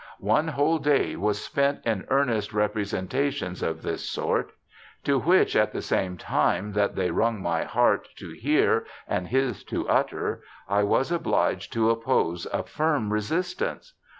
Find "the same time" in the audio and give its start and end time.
5.73-6.71